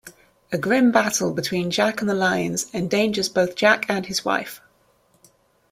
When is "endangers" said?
2.73-3.29